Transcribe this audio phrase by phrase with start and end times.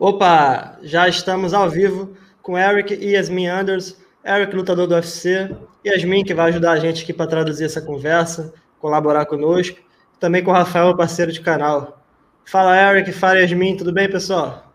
[0.00, 4.00] Opa, já estamos ao vivo com Eric e Yasmin Anders.
[4.24, 8.50] Eric, lutador do UFC, Yasmin, que vai ajudar a gente aqui para traduzir essa conversa,
[8.78, 9.76] colaborar conosco.
[10.18, 12.02] Também com o Rafael, parceiro de canal.
[12.46, 14.72] Fala, Eric, fala, Yasmin, tudo bem, pessoal?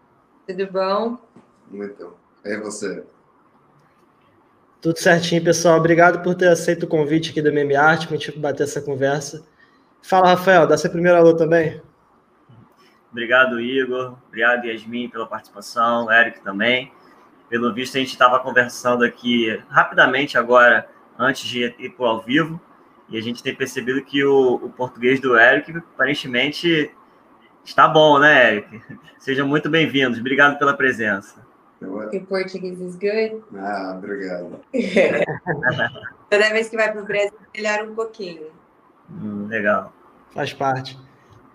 [0.47, 1.17] Tudo bom?
[1.71, 2.13] Muito.
[2.45, 3.03] E você?
[4.79, 5.79] Tudo certinho, pessoal.
[5.79, 8.79] Obrigado por ter aceito o convite aqui da MMA Arte para a gente bater essa
[8.79, 9.43] conversa.
[10.03, 11.81] Fala, Rafael, dá seu primeiro alô também.
[13.15, 14.17] Obrigado, Igor.
[14.27, 16.11] Obrigado, Yasmin, pela participação.
[16.11, 16.91] Eric também.
[17.47, 20.85] Pelo visto, a gente estava conversando aqui rapidamente agora,
[21.17, 22.59] antes de ir para o ao vivo,
[23.07, 26.93] e a gente tem percebido que o, o português do Eric aparentemente
[27.63, 28.81] está bom, né, Eric?
[29.17, 30.19] Sejam muito bem-vindos.
[30.19, 31.39] Obrigado pela presença.
[31.81, 33.41] O português is good?
[33.55, 34.59] Ah, obrigado.
[36.29, 38.47] Toda vez que vai para o Brasil, melhora um pouquinho.
[39.09, 39.93] Hum, legal.
[40.31, 40.99] Faz parte.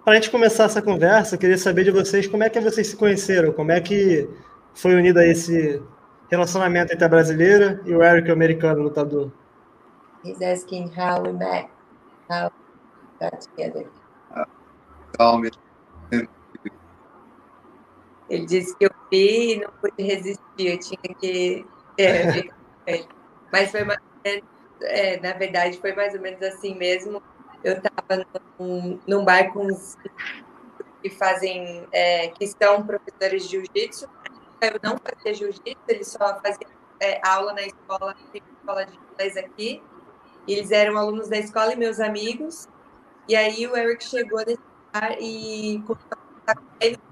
[0.04, 2.86] Para a gente começar essa conversa, eu queria saber de vocês como é que vocês
[2.86, 4.28] se conheceram, como é que
[4.74, 5.82] foi unido a esse
[6.30, 9.30] relacionamento entre a brasileira e o Eric, o americano lutador.
[10.24, 11.68] He's asking how we met,
[12.30, 13.87] how we got together.
[18.30, 21.66] Ele disse que eu vi e não pude resistir, eu tinha que
[21.98, 23.09] é, ficar com ele.
[23.52, 24.45] Mas foi mais ou menos,
[24.82, 27.23] é, na verdade, foi mais ou menos assim mesmo.
[27.63, 28.27] Eu estava
[28.59, 29.97] num, num bar com uns
[31.03, 34.09] que fazem, é, que são professores de jiu-jitsu.
[34.61, 39.83] Eu não fazia jiu-jitsu, eles só faziam é, aula na escola, escola de inglês aqui.
[40.47, 42.69] E eles eram alunos da escola e meus amigos.
[43.29, 44.59] E aí o Eric chegou nesse
[44.93, 45.83] bar e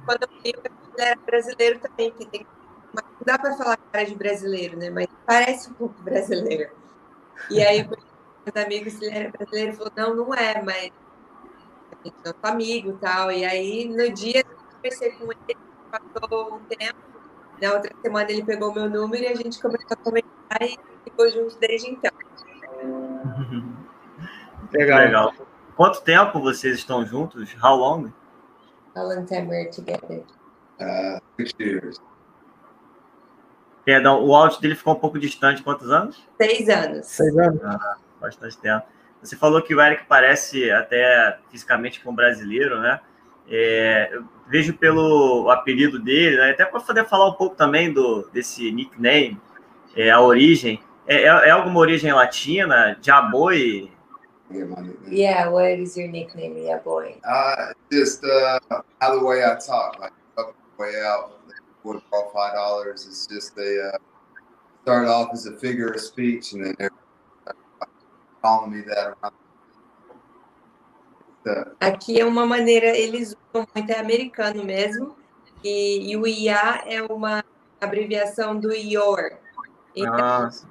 [0.05, 0.63] quando eu vi, ele
[0.99, 2.47] era brasileiro também, que tem
[2.95, 4.91] não dá para falar cara de brasileiro, né?
[4.91, 6.71] Mas parece um pouco brasileiro.
[7.51, 7.87] E aí
[8.49, 10.91] meus amigos se ele era brasileiro, falou, não, não é, mas
[11.93, 13.31] a gente é nosso amigo e tal.
[13.33, 15.59] E aí no dia eu conversei com ele,
[15.91, 16.99] passou um tempo,
[17.61, 21.31] na outra semana ele pegou meu número e a gente começou a comentar e ficou
[21.31, 22.11] juntos desde então.
[24.73, 24.99] Legal.
[24.99, 25.35] Legal.
[25.77, 27.55] Quanto tempo vocês estão juntos?
[27.63, 28.13] How long?
[28.97, 30.25] How long time we're together?
[30.81, 32.01] Uh, six years.
[33.85, 35.63] Perdão, o áudio dele ficou um pouco distante.
[35.63, 36.23] Quantos anos?
[36.37, 37.07] Seis anos.
[37.07, 37.63] Seis anos.
[37.65, 38.87] Ah, bastante tempo.
[39.23, 43.01] Você falou que o Eric parece até fisicamente com um brasileiro, né?
[43.51, 46.51] É, eu vejo pelo apelido dele, né?
[46.51, 49.41] até para poder falar um pouco também do desse nickname,
[49.97, 50.81] é, a origem.
[51.07, 52.97] É, é, é alguma origem latina?
[53.01, 53.91] Jaboi?
[55.11, 57.17] Yeah, what is your nickname, yeah boy?
[57.25, 58.59] Uh, just uh,
[59.01, 61.39] how the way I talk, like up way out.
[61.85, 63.07] Would call five dollars.
[63.07, 63.99] It's just a uh,
[64.83, 66.89] start off as a figure of speech, and then
[68.69, 69.35] me around.
[71.47, 75.17] Uh, Aqui é uma maneira, eles usam muito, é americano mesmo,
[75.63, 77.45] e, e o IA é uma
[77.81, 79.39] abreviação do your.
[79.95, 80.67] Então, Nossa.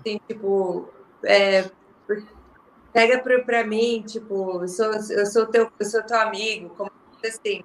[0.00, 0.88] assim, tipo,
[1.24, 1.70] é,
[2.92, 6.90] pega pra, pra mim, tipo, eu sou, eu sou teu, eu sou teu amigo, como
[7.24, 7.64] assim,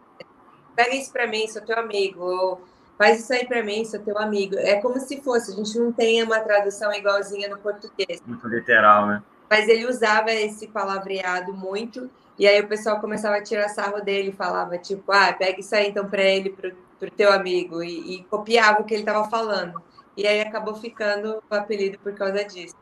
[0.75, 2.61] pega isso pra mim, sou teu amigo, ou
[2.97, 4.55] faz isso aí pra mim, sou teu amigo.
[4.57, 8.21] É como se fosse, a gente não tem uma tradução igualzinha no português.
[8.25, 9.23] Muito literal, né?
[9.49, 14.31] Mas ele usava esse palavreado muito, e aí o pessoal começava a tirar sarro dele,
[14.31, 18.23] falava, tipo, ah, pega isso aí então pra ele, pro, pro teu amigo, e, e
[18.25, 19.81] copiava o que ele tava falando.
[20.15, 22.75] E aí acabou ficando o apelido por causa disso.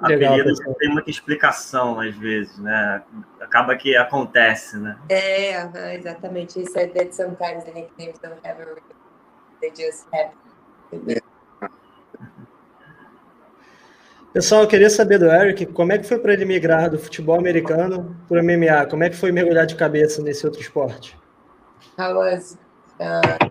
[0.00, 0.68] Legal, Apelido pessoal.
[0.68, 3.02] não tem muita explicação, às vezes, né?
[3.40, 4.98] Acaba que acontece, né?
[5.08, 6.58] É, exatamente.
[6.58, 8.82] He said that sometimes the nicknames don't have a real,
[9.60, 10.32] they just have.
[14.32, 17.38] Pessoal, eu queria saber do Eric como é que foi para ele migrar do futebol
[17.38, 18.86] americano para o MMA?
[18.86, 21.18] Como é que foi mergulhar de cabeça nesse outro esporte?
[21.98, 22.56] How was
[22.98, 23.50] uh,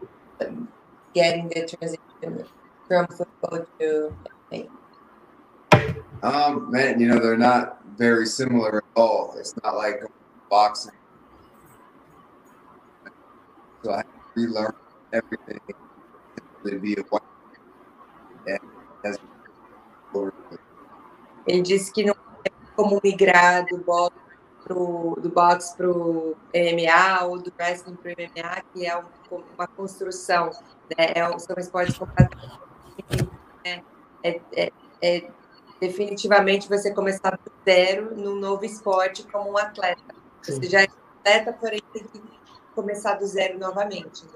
[1.14, 2.47] getting the transition
[2.88, 4.12] from football to
[6.24, 9.36] Um, man, you know they're not very similar at all.
[9.38, 10.03] It's not like
[10.50, 10.94] boxing.
[13.84, 14.73] So I had to relearn
[15.14, 15.59] everything
[16.66, 17.22] to be a white
[18.47, 18.59] and
[19.03, 19.17] as
[21.46, 22.16] Ele disse que não
[22.46, 24.16] é como migrar do boxe
[24.64, 29.43] pro, do boxe para o MMA ou do wrestling para o MMA, que é um-
[29.55, 30.49] uma construção,
[30.97, 31.11] né?
[31.16, 32.61] É um, são esportes completamente
[33.66, 33.84] né?
[34.23, 34.72] É, é,
[35.02, 35.32] é
[35.79, 40.02] definitivamente você começar do zero num novo esporte como um atleta.
[40.43, 40.70] Você Sim.
[40.70, 40.88] já é
[41.20, 42.22] atleta, porém tem que
[42.76, 44.26] começar do zero novamente.
[44.26, 44.32] né?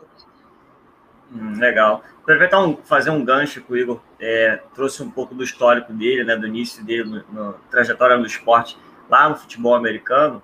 [1.31, 2.03] Hum, legal.
[2.21, 6.23] Aproveitar um, fazer um gancho que o Igor é, trouxe um pouco do histórico dele,
[6.23, 8.77] né, do início dele, no- trajetória no esporte,
[9.09, 10.41] lá no futebol americano.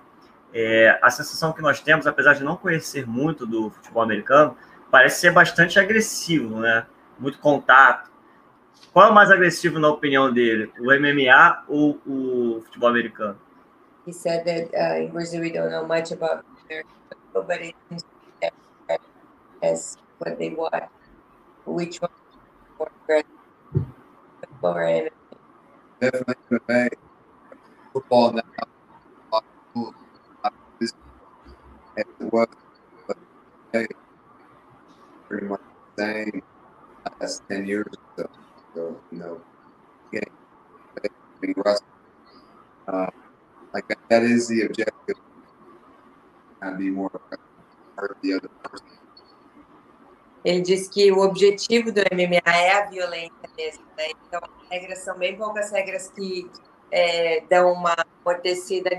[0.54, 4.56] É, a sensação que nós temos, apesar de não conhecer muito do futebol americano,
[4.90, 6.86] parece ser bastante agressivo, né?
[7.18, 8.10] Muito contato.
[8.92, 10.70] Qual é o mais agressivo na opinião dele?
[10.78, 13.38] O MMA ou o futebol americano?
[14.06, 17.74] He said that uh, in Brazil we don't know much about American football, but it
[17.88, 18.04] seems
[19.62, 20.84] as what they want,
[21.66, 22.10] Which one
[22.78, 23.26] more aggressive?
[24.40, 25.10] Football or MMA?
[26.00, 26.88] Definitely MMA.
[27.92, 28.42] Football now.
[30.82, 30.94] As
[32.20, 32.48] it was,
[33.06, 33.18] but
[33.72, 33.86] hey,
[35.28, 35.60] pretty much
[35.96, 36.42] the same
[37.20, 37.86] last 10 years
[38.16, 38.30] or
[38.74, 38.96] so.
[39.12, 39.40] You know,
[40.10, 40.32] getting
[41.40, 41.86] being rusty.
[42.88, 43.06] Uh,
[43.74, 44.91] like that is the objective.
[50.52, 54.04] Ele diz que o objetivo do MMA é a violência mesmo, né?
[54.26, 56.50] Então, as regras são bem poucas regras que
[56.90, 58.90] é, dão uma amortecida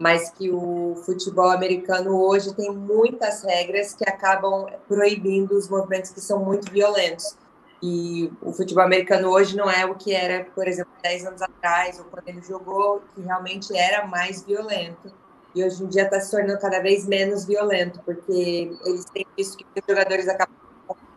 [0.00, 6.22] mas que o futebol americano hoje tem muitas regras que acabam proibindo os movimentos que
[6.22, 7.36] são muito violentos.
[7.82, 11.98] E o futebol americano hoje não é o que era, por exemplo, 10 anos atrás,
[11.98, 15.12] ou quando ele jogou, que realmente era mais violento.
[15.54, 19.58] E hoje em dia está se tornando cada vez menos violento, porque eles têm visto
[19.58, 20.49] que os jogadores acabam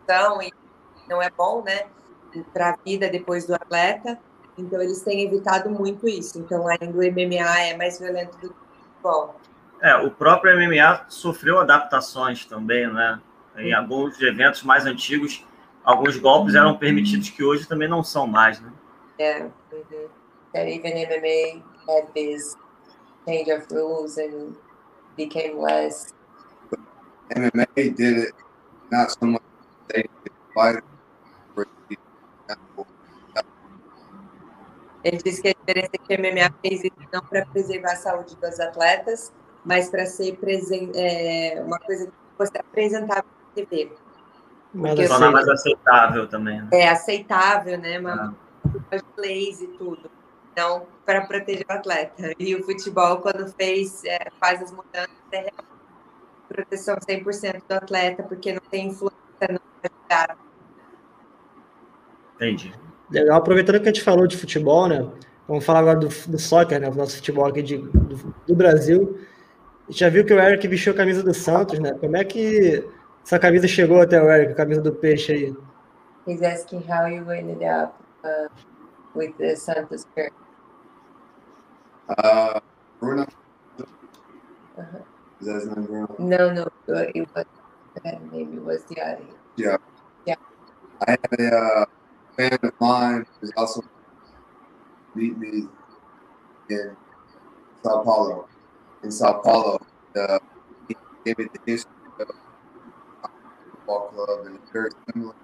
[0.04, 0.52] confusão e
[1.08, 1.86] não é bom, né,
[2.52, 4.18] para a vida depois do atleta.
[4.56, 6.38] Então eles têm evitado muito isso.
[6.38, 9.40] Então ainda o MMA é mais violento do que o futebol.
[9.80, 13.20] É, o próprio MMA sofreu adaptações também, né?
[13.56, 15.44] Em alguns eventos mais antigos,
[15.84, 18.72] alguns golpes eram permitidos que hoje também não são mais, né?
[19.18, 19.50] Yeah.
[19.72, 20.08] Mm-hmm.
[20.54, 22.56] That even MMA had this
[23.26, 24.56] change of rules and
[25.16, 26.12] became less.
[27.30, 28.34] MMA did it
[28.90, 29.42] not so much
[35.04, 37.96] Ele disse que a diferença é que o MMA fez isso não para preservar a
[37.96, 39.32] saúde dos atletas,
[39.62, 43.92] mas para ser presen é, uma coisa que fosse apresentável na TV.
[44.72, 46.62] Mas assim, mais aceitável também.
[46.62, 46.68] Né?
[46.72, 47.98] É aceitável, né?
[47.98, 48.34] Uma
[48.90, 50.10] Ah, leis e tudo.
[50.52, 52.32] Então, para proteger o atleta.
[52.38, 55.50] E o futebol, quando fez, é, faz as mudanças, é
[56.48, 59.23] proteção 100% do atleta, porque não tem influência
[62.36, 62.74] entendi.
[63.10, 65.08] legal, aproveitando que a gente falou de futebol, né?
[65.46, 66.88] Vamos falar agora do, do soccer, né?
[66.88, 69.18] O nosso futebol aqui de, do, do Brasil.
[69.86, 71.92] A gente já viu que o Eric vestiu a camisa do Santos, né?
[72.00, 72.82] Como é que
[73.22, 75.56] essa camisa chegou até o Eric, a camisa do peixe aí?
[76.26, 77.92] He's asking how you ended up
[78.24, 78.48] uh,
[79.14, 80.32] with the Santos shirt.
[82.08, 82.60] Uh,
[83.00, 83.26] Bruno,
[84.76, 84.98] Uh-huh.
[85.40, 86.08] is that his name, Bruno?
[86.18, 87.44] No, no, uh, it was
[88.02, 89.24] that maybe was the other.
[89.56, 89.76] Yeah.
[90.26, 90.34] Yeah.
[91.06, 91.84] I had a uh,
[92.36, 93.82] fan of mine who's also
[95.14, 95.68] meet me
[96.70, 96.96] in
[97.82, 98.48] Sao Paulo.
[99.02, 99.78] In Sao Paulo,
[100.16, 100.38] uh,
[100.88, 102.34] he gave me the history of the
[103.70, 105.34] football club, and it's very similar.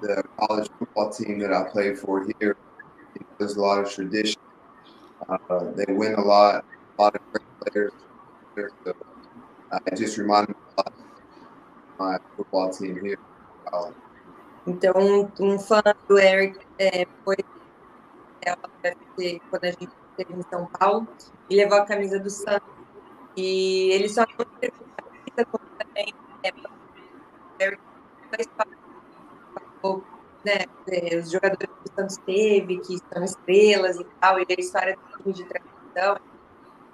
[0.00, 2.56] to The college football team that I played for here,
[3.38, 4.40] there's a lot of tradition.
[5.28, 6.64] Uh, they win a lot,
[6.98, 7.92] a lot of great players.
[8.84, 8.92] So,
[9.70, 10.92] uh, it just reminded me a lot
[12.00, 13.18] my football team here.
[13.72, 13.92] Uh,
[14.66, 17.36] Então, um, um fã do Eric é, foi
[18.42, 18.54] é,
[19.50, 21.08] quando a gente esteve em São Paulo
[21.48, 22.68] e levou a camisa do Santos.
[23.36, 26.14] E ele só não teve a camisa como também
[26.44, 26.52] é,
[27.64, 27.82] Eric
[28.30, 28.76] faz parte,
[30.44, 34.60] né, é, os jogadores que o Santos teve, que são estrelas e tal, e a
[34.60, 36.16] história do time de transição.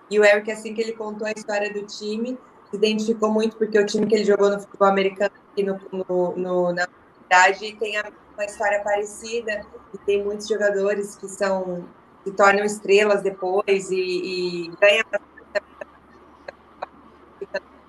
[0.08, 2.38] E o Eric, assim que ele contou a história do time,
[2.76, 6.36] se identificou muito porque o time que ele jogou no futebol americano aqui no, no,
[6.36, 6.86] no, na
[7.20, 7.98] verdade tem
[8.34, 9.64] uma história parecida
[9.94, 11.84] e tem muitos jogadores que são
[12.22, 15.20] se tornam estrelas depois e, e ganham a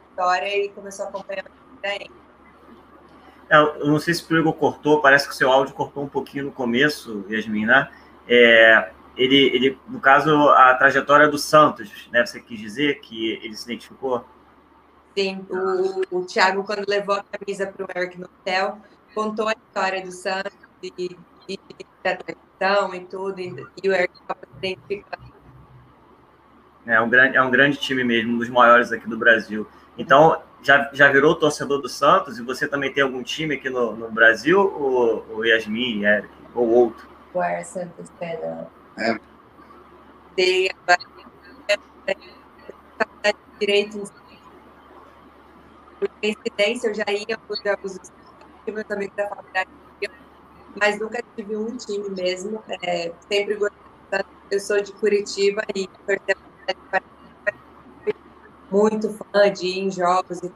[0.09, 1.45] história e começou a acompanhar.
[3.49, 6.07] É, eu não sei se o Igor cortou, parece que o seu áudio cortou um
[6.07, 7.89] pouquinho no começo, Yasmin, né?
[8.27, 12.25] É, ele, ele, no caso, a trajetória do Santos, né?
[12.25, 14.23] Você quis dizer que ele se identificou?
[15.17, 18.77] Sim, o, o Thiago, quando levou a camisa para o Eric no hotel,
[19.15, 21.17] contou a história do Santos e,
[21.49, 21.59] e
[22.03, 25.33] da tradição e tudo, e, e o Eric estava se identificando.
[26.85, 29.67] É um, grande, é um grande time mesmo, um dos maiores aqui do Brasil.
[29.97, 32.37] Então, já, já virou torcedor do Santos?
[32.37, 34.59] E você também tem algum time aqui no, no Brasil?
[34.59, 37.09] Ou, ou Yasmin, Eric, ou outro?
[37.33, 38.67] Where Santos Pedro.
[38.99, 39.17] É.
[40.35, 40.69] Tem
[43.23, 44.03] a direito
[45.99, 49.69] por coincidência, eu já ia para que meus amigos da faculdade
[50.79, 52.63] mas nunca tive um time mesmo.
[52.83, 53.87] É, sempre gostei.
[54.49, 55.89] Eu sou de Curitiba e
[58.71, 60.51] muito fã de ir em jogos e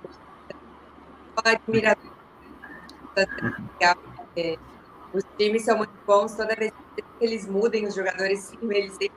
[1.43, 2.11] admirador.
[5.13, 9.11] Os times são muito bons, toda vez que eles mudem os jogadores, eles sempre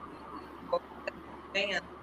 [1.53, 1.94] ganhando.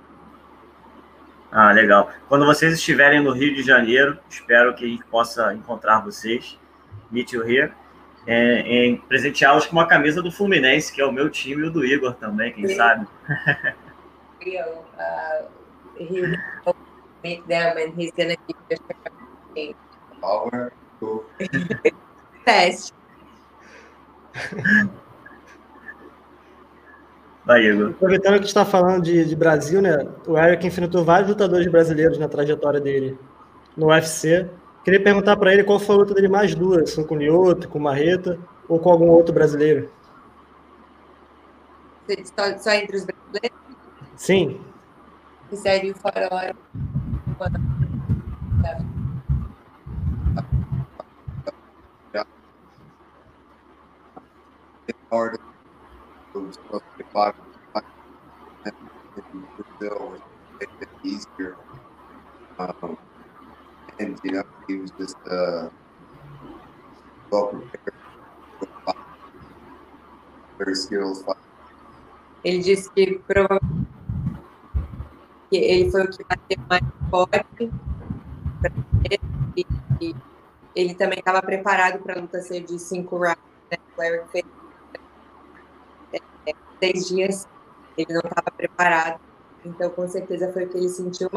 [1.51, 2.09] Ah, legal.
[2.29, 6.57] Quando vocês estiverem no Rio de Janeiro, espero que a gente possa encontrar vocês,
[7.11, 7.73] meet you here,
[8.25, 11.69] é, em presenteá-los com uma camisa do Fluminense, que é o meu time e o
[11.69, 12.75] do Igor também, quem Sim.
[12.75, 13.07] sabe.
[14.39, 14.63] Rio,
[14.97, 15.47] uh,
[15.99, 16.35] he
[17.23, 19.75] meet them and he's gonna keep the
[20.19, 20.71] Power.
[22.45, 22.93] Teste.
[27.45, 27.89] Vai, Igor.
[27.91, 30.07] Aproveitando que está falando de, de, Brasil, né?
[30.27, 33.17] O Eric enfrentou vários lutadores brasileiros na trajetória dele
[33.75, 34.47] no UFC.
[34.83, 37.67] Queria perguntar para ele qual foi a luta dele mais dura, se com o Lioto,
[37.67, 39.89] com o Marreta ou com algum outro brasileiro.
[42.07, 43.59] Só, só entre os brasileiros?
[44.15, 44.61] Sim.
[45.53, 46.55] Sério, fora hard.
[56.41, 56.57] Was
[60.61, 61.57] a bit easier.
[62.59, 62.97] Um,
[63.99, 65.69] and you know, he was just uh,
[67.31, 67.97] well prepared.
[70.57, 71.25] Very skilled.
[72.43, 73.87] Ele disse que provavelmente
[75.51, 77.69] ele foi o que bateu mais forte
[79.55, 79.65] e,
[80.01, 80.15] e
[80.75, 83.37] ele também estava preparado para a luta ser de cinco rounds.
[83.71, 83.77] Né?
[83.99, 84.45] Eric fez
[86.81, 87.47] três dias,
[87.95, 89.21] ele não estava preparado.
[89.63, 91.29] Então, com certeza, foi o que ele sentiu.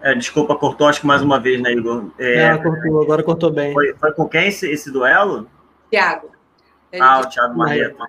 [0.00, 2.10] É, desculpa, cortou acho que mais uma vez, né, Igor?
[2.16, 3.72] É, Não, cortou, agora cortou bem.
[3.72, 5.50] Foi, foi com quem esse, esse duelo?
[5.90, 6.30] Thiago.
[6.92, 8.08] Ele ah, o Thiago Marreta.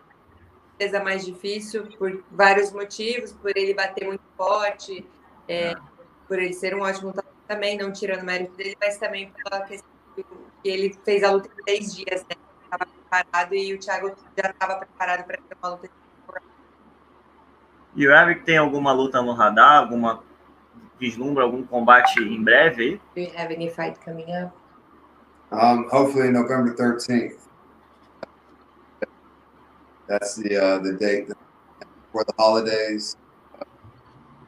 [0.77, 5.03] Certeza mais difícil por vários motivos, por ele bater muito forte,
[5.47, 5.73] é,
[6.27, 7.11] por ele ser um ótimo
[7.47, 11.49] também, não tirando o mérito dele, mas também pela questão que ele fez a luta
[11.51, 12.35] em três dias, né?
[13.07, 15.93] Preparado e o Thiago já estava preparado para ter uma luta de
[17.95, 20.23] E o Eric tem alguma luta no radar, alguma
[20.99, 23.01] vislumbra algum combate em breve?
[23.15, 24.53] Do you have any fight coming up?
[25.51, 27.37] Um, hopefully November 13th.
[30.07, 31.33] That's the uh, the date
[32.11, 33.17] for the holidays.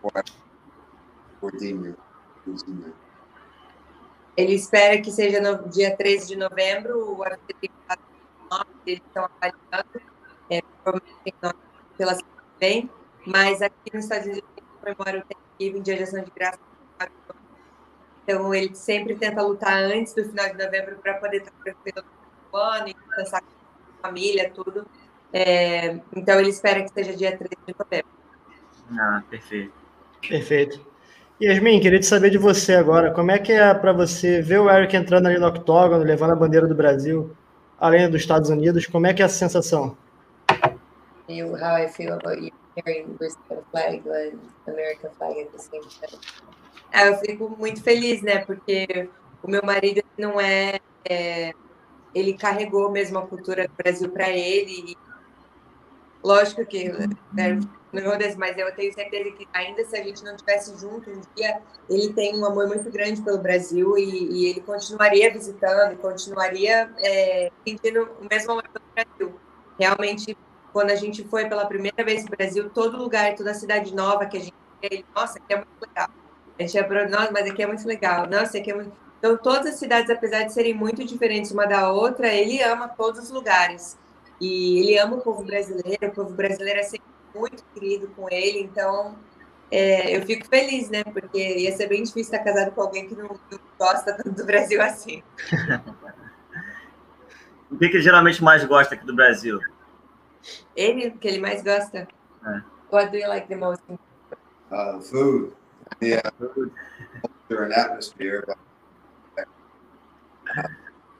[0.01, 1.95] For, Demir.
[4.35, 7.69] Ele espera que seja no dia 13 de novembro, o UFC tem
[8.91, 10.01] eles estão avaliando,
[10.49, 11.35] é, provavelmente
[11.97, 12.89] pela semana que vem,
[13.25, 16.59] mas aqui nos Estados Unidos a gente comemora o Thanksgiving, Dia de Ação de Graça.
[18.23, 22.05] Então, ele sempre tenta lutar antes do final de novembro para poder estar tranquilo
[22.53, 24.85] no ano e pensar com a família, tudo.
[25.33, 28.11] É, então, ele espera que seja dia 13 de novembro.
[28.99, 29.73] Ah, perfeito.
[30.27, 30.89] Perfeito.
[31.41, 33.11] Yasmin, queria te saber de você agora.
[33.11, 36.35] Como é que é para você ver o Eric entrando ali no octógono, levando a
[36.35, 37.35] bandeira do Brasil?
[37.79, 39.97] Além dos Estados Unidos, como é que é a sensação?
[41.27, 45.85] You, how I feel about you carrying Brazil flag and American flag at the same
[45.87, 46.19] time.
[46.91, 48.39] É, eu fico muito feliz, né?
[48.39, 49.09] Porque
[49.43, 51.53] o meu marido não é, é
[52.13, 54.91] ele carregou mesmo a cultura do Brasil para ele.
[54.91, 54.97] E,
[56.23, 56.89] lógico que
[57.31, 57.59] né,
[58.37, 62.13] mas eu tenho certeza que ainda se a gente não tivesse junto um dia, ele
[62.13, 68.09] tem um amor muito grande pelo Brasil e, e ele continuaria visitando, continuaria é, sentindo
[68.21, 69.39] o mesmo amor pelo Brasil.
[69.79, 70.37] Realmente,
[70.71, 74.37] quando a gente foi pela primeira vez no Brasil, todo lugar, toda cidade nova que
[74.37, 76.09] a gente ele, nossa, aqui é muito legal.
[76.57, 78.27] A gente é, nossa, mas aqui é muito legal.
[78.27, 78.91] Nossa, aqui é muito...
[79.17, 83.23] Então, todas as cidades, apesar de serem muito diferentes uma da outra, ele ama todos
[83.23, 83.97] os lugares.
[84.39, 88.61] E ele ama o povo brasileiro, o povo brasileiro é sempre muito querido com ele,
[88.61, 89.17] então
[89.71, 91.03] é, eu fico feliz, né?
[91.03, 94.45] Porque ia ser bem difícil estar casado com alguém que não, não gosta tanto do
[94.45, 95.21] Brasil assim.
[97.69, 99.59] o que, que ele geralmente mais gosta aqui do Brasil?
[100.75, 102.07] Ele, o que ele mais gosta?
[102.45, 102.61] É.
[102.91, 103.83] What do you like the most?
[104.71, 105.53] Uh, food.
[106.01, 106.71] Yeah, food.
[107.21, 108.43] Culture and atmosphere.
[108.47, 108.57] But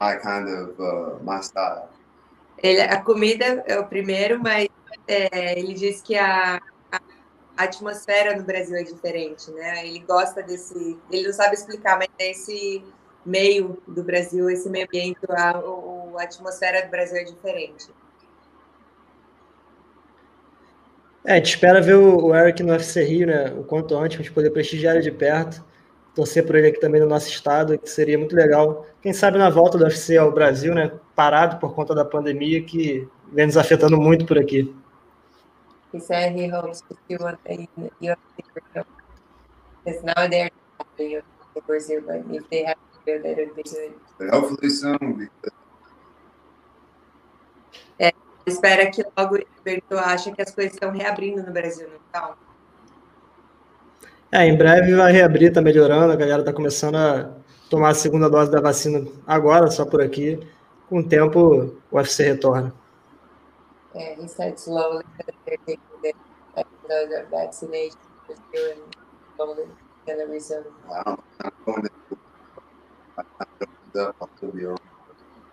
[0.00, 1.88] my kind of uh, my style.
[2.62, 4.68] Ele, a comida é o primeiro, mas
[5.10, 6.60] é, ele diz que a,
[6.92, 7.00] a,
[7.56, 9.86] atmosfera no Brasil é diferente, né?
[9.86, 12.84] Ele gosta desse, ele não sabe explicar, mas é esse
[13.26, 17.88] meio do Brasil, esse meio ambiente, a, a atmosfera do Brasil é diferente.
[21.24, 23.52] É, a gente espera ver o Eric no UFC Rio, né?
[23.58, 25.62] O quanto antes, para a gente poder prestigiar ele de perto,
[26.14, 28.86] torcer por ele aqui também no nosso estado, que seria muito legal.
[29.02, 30.92] Quem sabe na volta do UFC ao Brasil, né?
[31.14, 34.74] Parado por conta da pandemia, que vem nos afetando muito por aqui.
[35.92, 37.68] He said he hopes to see what they
[38.00, 38.44] UFC
[39.84, 40.50] because now they're
[40.98, 41.22] in
[41.66, 43.94] Brazil, but if they have to do that, it would be good.
[44.18, 45.60] But hopefully soon because
[48.46, 52.34] Espera que logo Berto acha que as coisas estão reabrindo no Brasil, não estão?
[54.32, 57.30] É, em breve vai reabrir, tá melhorando, a galera tá começando a
[57.68, 60.38] tomar a segunda dose da vacina agora, só por aqui.
[60.88, 62.74] Com o tempo, o UFC retorna.
[63.94, 66.12] Yeah, he said slowly that they're taking the,
[66.54, 68.38] the, the vaccination and
[69.36, 69.64] slowly.
[70.08, 72.18] I'm not going to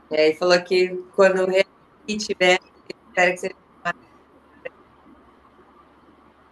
[0.10, 3.96] É, ele falou que quando reabrir tiver, ele espera que seja mais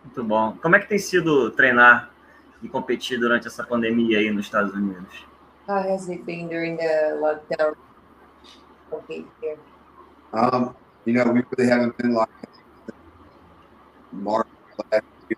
[0.03, 0.57] Muito bom.
[0.61, 2.11] Como é que tem sido treinar
[2.61, 5.25] e competir durante essa pandemia aí nos Estados Unidos?
[5.67, 7.75] How has it been during the lockdown?
[8.91, 9.57] Okay, here.
[10.33, 10.73] Um,
[11.05, 12.29] you know, we really haven't been like
[14.11, 14.47] March
[14.91, 15.37] last year.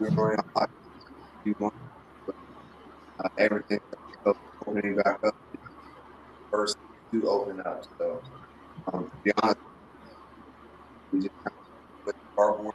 [0.00, 1.76] We were on like a few months,
[2.26, 2.34] but
[3.24, 3.78] uh, everything
[4.66, 5.36] opening back up.
[6.50, 6.76] First
[7.12, 7.84] to open up.
[7.98, 8.20] So,
[8.92, 9.60] um, to be honest,
[11.12, 12.74] we just kind of with cardboard.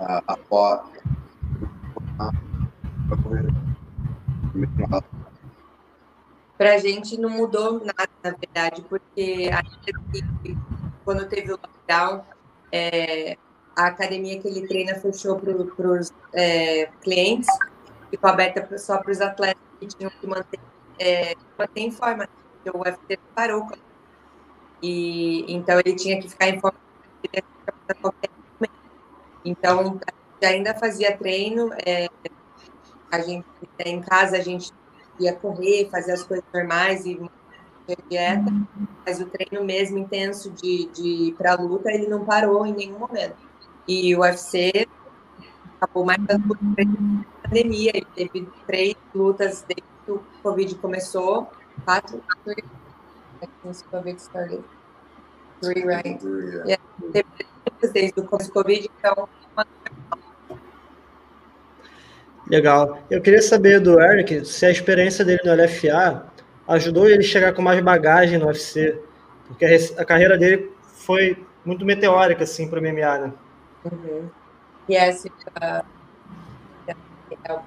[0.00, 0.90] Uh, I bought.
[6.56, 9.50] Pra gente não mudou nada, na verdade, porque
[10.42, 10.56] que
[11.04, 12.24] quando teve o lockdown,
[12.72, 13.36] é,
[13.76, 17.48] a academia que ele treina fechou para os é, clientes,
[18.10, 20.58] ficou aberta só para os atletas que tinham que manter,
[20.98, 23.70] é, manter em forma, porque o UFC parou.
[24.82, 26.78] E, então ele tinha que ficar em forma
[28.00, 28.74] qualquer momento.
[29.44, 32.08] Então, a gente ainda fazia treino, é,
[33.10, 33.44] a gente
[33.84, 34.70] em casa a gente
[35.20, 37.20] ia correr, fazer as coisas normais e
[38.08, 38.52] dieta,
[39.06, 43.36] mas o treino mesmo intenso de, de para luta, ele não parou em nenhum momento.
[43.86, 44.88] E o UFC
[45.80, 46.58] acabou marcando por
[47.42, 51.50] pandemia, ele teve três lutas desde que o Covid começou,
[51.84, 52.64] quatro, three,
[53.62, 54.64] since Covid started.
[55.60, 56.18] Three, right?
[56.66, 56.82] yeah.
[57.12, 59.28] Teve três lutas desde o começo do Covid, então
[62.46, 62.98] Legal.
[63.10, 66.26] Eu queria saber do Eric se a experiência dele no LFA
[66.68, 68.98] ajudou ele a chegar com mais bagagem no UFC,
[69.46, 69.64] porque
[69.98, 73.32] a, carreira dele foi muito meteórica, assim, para o MMA, né?
[73.92, 74.30] Mhm.
[74.88, 75.82] Yes, uh,
[77.46, 77.64] a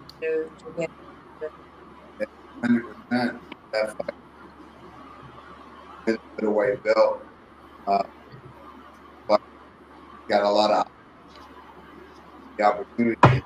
[6.06, 7.22] middleweight belt,
[7.88, 8.04] uh,
[10.28, 10.88] got a lot of
[12.58, 13.44] the opportunity.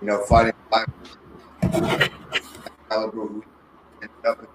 [0.00, 0.86] You know, fighting five
[2.88, 3.44] caliber who
[4.02, 4.38] ended up.
[4.40, 4.53] in-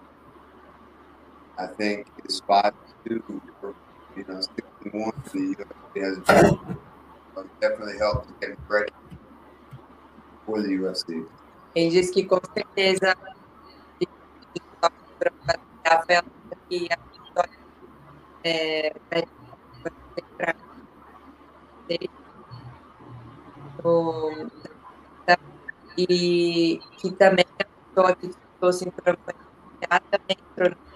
[1.60, 2.74] I think is five
[3.06, 3.22] two,
[4.16, 5.12] you know, sixty one.
[5.34, 8.94] The UFC has it definitely helped get ready
[10.46, 11.28] for the.
[11.76, 13.16] Ele disse que com certeza
[16.10, 16.24] fé
[16.68, 17.60] que a vitória
[18.44, 19.28] é, para
[25.98, 30.89] e que também a pessoa que com ele também entrou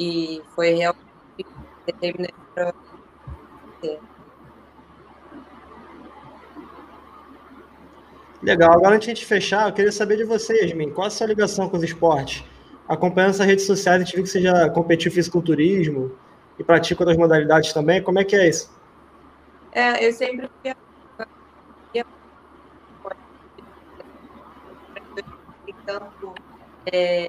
[0.00, 1.46] e foi realmente
[1.86, 2.72] determinante para
[8.42, 8.72] Legal.
[8.72, 11.26] Agora, antes de a gente fechar, eu queria saber de você, Yasmin, qual a sua
[11.26, 12.42] ligação com os esportes?
[12.88, 16.10] Acompanhando essas redes sociais, a gente viu que você já competiu fisiculturismo
[16.58, 18.02] e pratica outras modalidades também.
[18.02, 18.74] Como é que é isso?
[19.72, 20.74] É, eu sempre fui
[25.84, 26.34] tanto
[26.90, 27.28] é,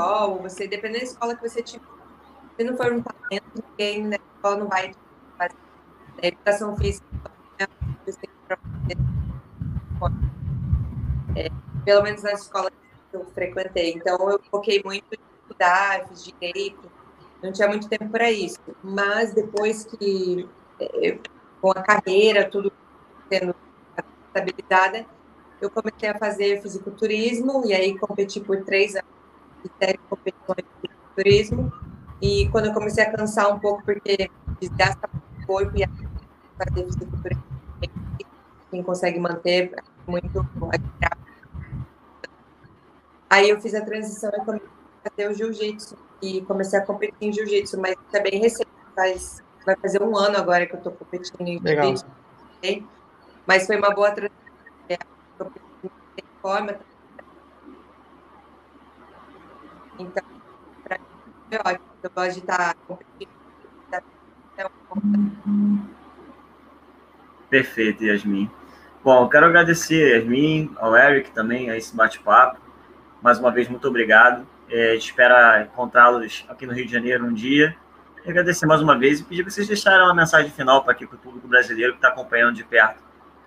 [0.00, 1.84] escola, você dependendo da escola que você tiver,
[2.56, 4.94] se não for um talento, ninguém na escola não vai
[5.36, 5.56] fazer.
[6.22, 7.06] A educação física
[7.58, 7.66] é
[11.36, 11.48] é,
[11.84, 12.72] pelo menos nas escolas
[13.10, 13.92] que eu frequentei.
[13.92, 16.90] Então, eu foquei muito em estudar, fiz direito,
[17.42, 18.58] não tinha muito tempo para isso.
[18.82, 20.48] Mas depois que,
[20.80, 21.18] eh,
[21.60, 22.72] com a carreira, tudo
[23.30, 23.54] sendo
[24.26, 25.06] estabilizada,
[25.60, 29.09] eu comecei a fazer fisiculturismo e aí competi por três anos
[29.62, 31.72] de competições de fisiculturismo.
[32.20, 35.08] E quando eu comecei a cansar um pouco, porque desgasta
[35.42, 35.88] o corpo e a
[36.58, 37.42] fazer fisiculturismo,
[38.70, 40.40] quem consegue manter é muito
[40.72, 41.20] admirável.
[43.28, 44.68] Aí eu fiz a transição e comecei
[45.04, 49.42] a fazer o jiu-jitsu e comecei a competir em jiu-jitsu, mas tá bem recente, faz,
[49.64, 52.06] vai fazer um ano agora que eu tô competindo em jiu-jitsu.
[53.46, 54.36] Mas foi uma boa transição.
[54.88, 54.98] é,
[55.84, 56.78] em forma,
[60.00, 60.24] Então,
[60.82, 61.04] para mim
[61.50, 61.86] é ótimo.
[62.02, 63.40] Eu gosto de estar competindo.
[67.50, 68.50] Perfeito, Yasmin.
[69.02, 72.60] Bom, quero agradecer, Yasmin, ao Eric também, a esse bate-papo.
[73.20, 74.46] Mais uma vez, muito obrigado.
[74.68, 77.76] É, espera encontrá-los aqui no Rio de Janeiro um dia.
[78.24, 81.06] E agradecer mais uma vez e pedir para vocês deixarem uma mensagem final para aqui
[81.06, 83.02] para o público brasileiro que está acompanhando de perto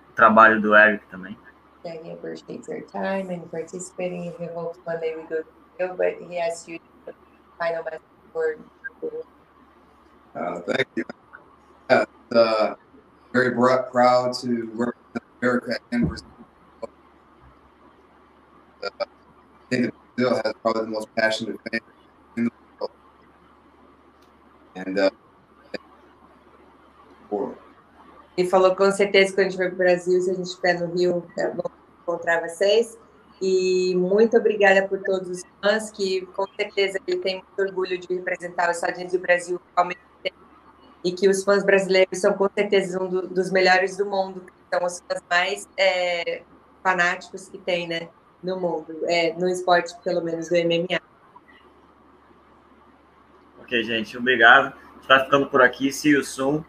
[0.09, 1.37] o trabalho do Eric também.
[1.85, 4.33] Yeah, he appreciates your time and participating.
[4.39, 5.43] He hopes one day we go
[5.79, 7.13] to Rio, but he asks you the
[7.59, 8.57] final message for.
[10.35, 11.03] Uh, thank you.
[11.89, 12.75] Yeah, uh,
[13.31, 13.51] very
[13.91, 16.27] proud to represent America and Brazil.
[18.83, 19.05] Uh, I
[19.69, 21.83] think that Brazil has probably the most passionate fans
[22.37, 22.91] in the world.
[24.75, 25.09] And uh,
[28.35, 30.47] Ele falou com certeza que quando a gente for para o Brasil, se a gente
[30.47, 31.69] estiver no Rio, é bom
[32.01, 32.97] encontrar vocês.
[33.45, 38.07] E muito obrigada por todos os fãs que, com certeza, ele tem muito orgulho de
[38.15, 40.37] representar os Estados Unidos e o Brasil ao mesmo tempo.
[41.03, 44.45] E que os fãs brasileiros são, com certeza, um do, dos melhores do mundo.
[44.73, 46.43] São os fãs mais é,
[46.81, 48.07] fanáticos que tem, né?
[48.41, 51.01] No mundo, é, no esporte, pelo menos, do MMA.
[53.59, 54.73] Ok, gente, obrigado.
[55.05, 55.91] Vai ficando por aqui.
[55.91, 56.63] See you soon.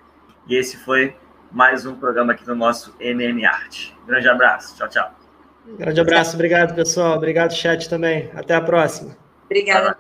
[0.49, 1.17] E esse foi
[1.53, 3.93] mais um programa aqui no nosso MM Art.
[4.07, 4.77] Grande abraço.
[4.77, 5.24] Tchau, tchau.
[5.67, 6.35] Grande abraço.
[6.35, 7.17] Obrigado, pessoal.
[7.17, 8.31] Obrigado, chat também.
[8.35, 9.17] Até a próxima.
[9.47, 9.97] Obrigada.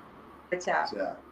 [0.51, 0.85] Tchau.
[0.91, 1.24] tchau.